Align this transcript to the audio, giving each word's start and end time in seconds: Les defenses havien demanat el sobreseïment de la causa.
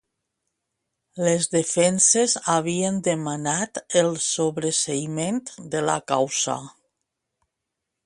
Les 1.27 1.45
defenses 1.55 2.33
havien 2.55 2.99
demanat 3.09 3.83
el 4.03 4.11
sobreseïment 4.31 5.41
de 5.77 5.87
la 5.91 6.01
causa. 6.15 6.61